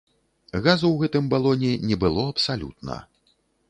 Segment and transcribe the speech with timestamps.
[0.63, 3.03] Газу ў гэтым балоне не было абсалютна.